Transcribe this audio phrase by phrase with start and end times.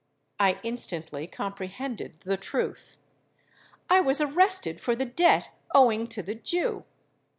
[0.39, 2.97] I instantly comprehended the truth.
[3.87, 6.85] I was arrested for the debt owing to the Jew.